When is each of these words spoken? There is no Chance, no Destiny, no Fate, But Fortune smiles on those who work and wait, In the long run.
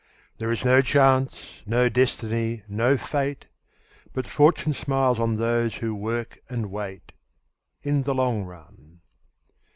There 0.39 0.51
is 0.51 0.65
no 0.65 0.81
Chance, 0.81 1.61
no 1.67 1.87
Destiny, 1.87 2.63
no 2.67 2.97
Fate, 2.97 3.45
But 4.13 4.25
Fortune 4.25 4.73
smiles 4.73 5.19
on 5.19 5.35
those 5.35 5.75
who 5.75 5.93
work 5.93 6.39
and 6.49 6.71
wait, 6.71 7.11
In 7.83 8.01
the 8.01 8.15
long 8.15 8.43
run. 8.43 9.01